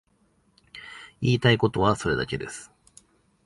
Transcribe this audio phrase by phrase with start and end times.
[1.21, 2.71] 言いたいことはそれだけです。